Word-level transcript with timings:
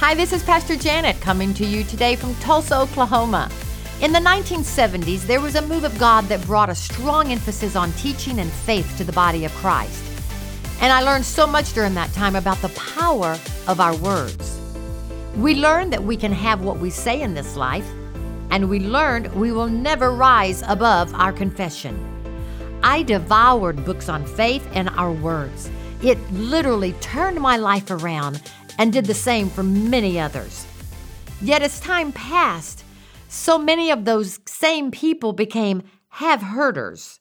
Hi, 0.00 0.14
this 0.14 0.32
is 0.32 0.42
Pastor 0.42 0.76
Janet 0.76 1.20
coming 1.20 1.52
to 1.52 1.66
you 1.66 1.84
today 1.84 2.16
from 2.16 2.34
Tulsa, 2.36 2.74
Oklahoma. 2.74 3.50
In 4.00 4.12
the 4.12 4.18
1970s, 4.18 5.26
there 5.26 5.42
was 5.42 5.56
a 5.56 5.62
move 5.62 5.84
of 5.84 5.98
God 5.98 6.24
that 6.28 6.42
brought 6.46 6.70
a 6.70 6.74
strong 6.74 7.30
emphasis 7.30 7.76
on 7.76 7.92
teaching 7.92 8.38
and 8.38 8.50
faith 8.50 8.96
to 8.96 9.04
the 9.04 9.12
body 9.12 9.44
of 9.44 9.52
Christ. 9.56 10.02
And 10.80 10.90
I 10.90 11.02
learned 11.02 11.26
so 11.26 11.46
much 11.46 11.74
during 11.74 11.92
that 11.94 12.14
time 12.14 12.34
about 12.34 12.56
the 12.62 12.70
power 12.70 13.38
of 13.68 13.78
our 13.78 13.94
words. 13.96 14.58
We 15.36 15.54
learned 15.54 15.92
that 15.92 16.02
we 16.02 16.16
can 16.16 16.32
have 16.32 16.62
what 16.64 16.78
we 16.78 16.88
say 16.88 17.20
in 17.20 17.34
this 17.34 17.54
life, 17.54 17.86
and 18.50 18.70
we 18.70 18.80
learned 18.80 19.30
we 19.34 19.52
will 19.52 19.68
never 19.68 20.12
rise 20.12 20.62
above 20.66 21.12
our 21.14 21.30
confession. 21.30 21.94
I 22.82 23.02
devoured 23.02 23.84
books 23.84 24.08
on 24.08 24.24
faith 24.24 24.66
and 24.72 24.88
our 24.96 25.12
words. 25.12 25.70
It 26.02 26.18
literally 26.32 26.94
turned 27.02 27.38
my 27.38 27.58
life 27.58 27.90
around 27.90 28.40
and 28.80 28.94
did 28.94 29.04
the 29.04 29.14
same 29.14 29.50
for 29.50 29.62
many 29.62 30.18
others. 30.18 30.66
Yet 31.42 31.60
as 31.60 31.78
time 31.80 32.12
passed, 32.12 32.82
so 33.28 33.58
many 33.58 33.90
of 33.90 34.06
those 34.06 34.40
same 34.46 34.90
people 34.90 35.34
became 35.34 35.82
have 36.08 36.40
hearders. 36.40 37.20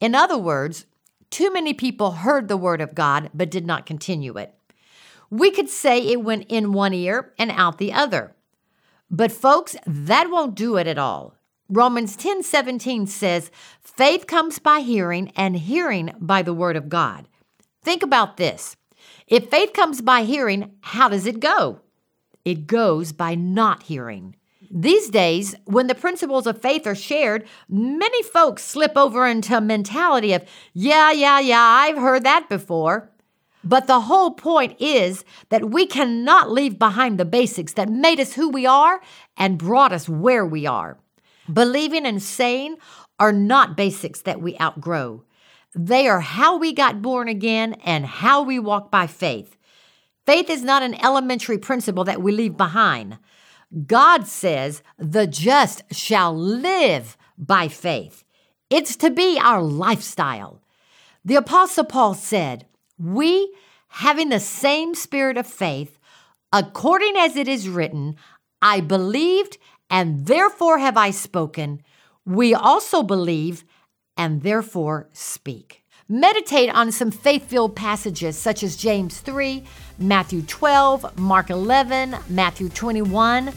In 0.00 0.14
other 0.14 0.36
words, 0.36 0.84
too 1.30 1.50
many 1.50 1.72
people 1.72 2.10
heard 2.10 2.46
the 2.46 2.58
word 2.58 2.82
of 2.82 2.94
God 2.94 3.30
but 3.32 3.50
did 3.50 3.66
not 3.66 3.86
continue 3.86 4.36
it. 4.36 4.54
We 5.30 5.50
could 5.50 5.70
say 5.70 5.98
it 5.98 6.22
went 6.22 6.44
in 6.50 6.74
one 6.74 6.92
ear 6.92 7.32
and 7.38 7.50
out 7.52 7.78
the 7.78 7.94
other. 7.94 8.36
But 9.10 9.32
folks, 9.32 9.74
that 9.86 10.30
won't 10.30 10.54
do 10.54 10.76
it 10.76 10.86
at 10.86 10.98
all. 10.98 11.34
Romans 11.70 12.16
10 12.16 12.42
17 12.42 13.06
says, 13.06 13.50
Faith 13.80 14.26
comes 14.26 14.58
by 14.58 14.80
hearing, 14.80 15.32
and 15.36 15.56
hearing 15.56 16.12
by 16.20 16.42
the 16.42 16.52
word 16.52 16.76
of 16.76 16.90
God. 16.90 17.28
Think 17.82 18.02
about 18.02 18.36
this. 18.36 18.76
If 19.26 19.50
faith 19.50 19.72
comes 19.72 20.00
by 20.00 20.22
hearing, 20.24 20.72
how 20.80 21.08
does 21.08 21.26
it 21.26 21.40
go? 21.40 21.80
It 22.44 22.66
goes 22.66 23.12
by 23.12 23.34
not 23.34 23.84
hearing. 23.84 24.36
These 24.70 25.10
days, 25.10 25.54
when 25.64 25.86
the 25.86 25.94
principles 25.94 26.46
of 26.46 26.62
faith 26.62 26.86
are 26.86 26.94
shared, 26.94 27.46
many 27.68 28.22
folks 28.22 28.64
slip 28.64 28.96
over 28.96 29.26
into 29.26 29.56
a 29.56 29.60
mentality 29.60 30.32
of, 30.32 30.44
yeah, 30.72 31.12
yeah, 31.12 31.40
yeah, 31.40 31.60
I've 31.60 31.98
heard 31.98 32.24
that 32.24 32.48
before. 32.48 33.10
But 33.64 33.86
the 33.86 34.00
whole 34.00 34.32
point 34.32 34.80
is 34.80 35.24
that 35.50 35.70
we 35.70 35.86
cannot 35.86 36.50
leave 36.50 36.78
behind 36.78 37.18
the 37.18 37.24
basics 37.24 37.74
that 37.74 37.88
made 37.88 38.18
us 38.18 38.32
who 38.32 38.48
we 38.48 38.66
are 38.66 39.00
and 39.36 39.58
brought 39.58 39.92
us 39.92 40.08
where 40.08 40.44
we 40.44 40.66
are. 40.66 40.98
Believing 41.52 42.06
and 42.06 42.22
saying 42.22 42.76
are 43.20 43.32
not 43.32 43.76
basics 43.76 44.22
that 44.22 44.40
we 44.40 44.58
outgrow. 44.58 45.22
They 45.74 46.08
are 46.08 46.20
how 46.20 46.58
we 46.58 46.72
got 46.72 47.02
born 47.02 47.28
again 47.28 47.74
and 47.84 48.04
how 48.04 48.42
we 48.42 48.58
walk 48.58 48.90
by 48.90 49.06
faith. 49.06 49.56
Faith 50.26 50.50
is 50.50 50.62
not 50.62 50.82
an 50.82 51.02
elementary 51.02 51.58
principle 51.58 52.04
that 52.04 52.22
we 52.22 52.32
leave 52.32 52.56
behind. 52.56 53.18
God 53.86 54.26
says, 54.26 54.82
the 54.98 55.26
just 55.26 55.82
shall 55.92 56.36
live 56.36 57.16
by 57.38 57.68
faith. 57.68 58.22
It's 58.68 58.96
to 58.96 59.10
be 59.10 59.38
our 59.42 59.62
lifestyle. 59.62 60.62
The 61.24 61.36
Apostle 61.36 61.84
Paul 61.84 62.14
said, 62.14 62.66
We, 62.98 63.54
having 63.88 64.28
the 64.28 64.40
same 64.40 64.94
spirit 64.94 65.36
of 65.36 65.46
faith, 65.46 65.98
according 66.52 67.16
as 67.16 67.36
it 67.36 67.48
is 67.48 67.68
written, 67.68 68.16
I 68.60 68.80
believed, 68.80 69.58
and 69.88 70.26
therefore 70.26 70.78
have 70.78 70.96
I 70.96 71.10
spoken. 71.10 71.82
We 72.24 72.54
also 72.54 73.02
believe, 73.02 73.64
and 74.22 74.40
therefore 74.42 75.08
speak. 75.12 75.82
Meditate 76.08 76.70
on 76.70 76.92
some 76.92 77.10
faith 77.10 77.44
filled 77.46 77.74
passages 77.74 78.38
such 78.38 78.62
as 78.62 78.76
James 78.76 79.18
3, 79.18 79.64
Matthew 79.98 80.42
12, 80.42 81.18
Mark 81.18 81.50
11, 81.50 82.14
Matthew 82.28 82.68
21. 82.68 83.52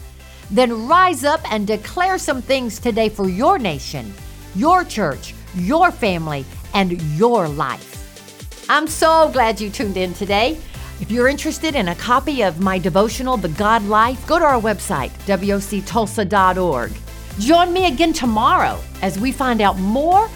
Then 0.50 0.88
rise 0.88 1.22
up 1.22 1.40
and 1.52 1.68
declare 1.68 2.18
some 2.18 2.42
things 2.42 2.80
today 2.80 3.08
for 3.08 3.28
your 3.28 3.58
nation, 3.60 4.12
your 4.56 4.82
church, 4.82 5.34
your 5.54 5.92
family, 5.92 6.44
and 6.74 7.00
your 7.16 7.46
life. 7.46 8.66
I'm 8.68 8.88
so 8.88 9.30
glad 9.32 9.60
you 9.60 9.70
tuned 9.70 9.96
in 9.96 10.14
today. 10.14 10.58
If 11.00 11.12
you're 11.12 11.28
interested 11.28 11.76
in 11.76 11.88
a 11.88 11.94
copy 11.94 12.42
of 12.42 12.58
my 12.58 12.76
devotional, 12.76 13.36
The 13.36 13.50
God 13.50 13.84
Life, 13.84 14.26
go 14.26 14.40
to 14.40 14.44
our 14.44 14.60
website, 14.60 15.10
woctulsa.org. 15.26 16.92
Join 17.38 17.72
me 17.72 17.86
again 17.86 18.12
tomorrow 18.12 18.80
as 19.02 19.16
we 19.16 19.30
find 19.30 19.60
out 19.60 19.78
more 19.78 20.28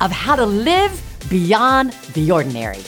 of 0.00 0.10
how 0.10 0.36
to 0.36 0.46
live 0.46 1.02
beyond 1.28 1.92
the 2.14 2.30
ordinary. 2.30 2.84